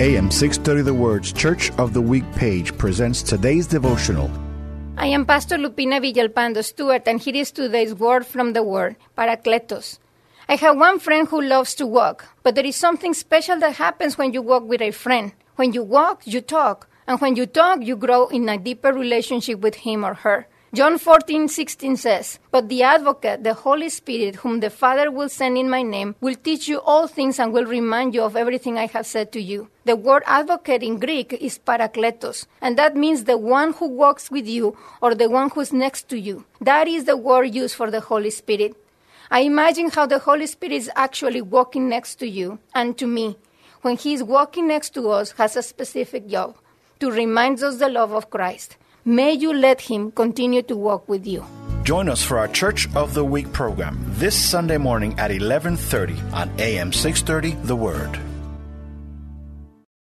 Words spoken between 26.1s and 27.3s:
will teach you all